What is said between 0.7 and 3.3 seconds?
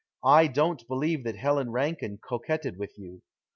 believe that Helen Rankine coquetted with you.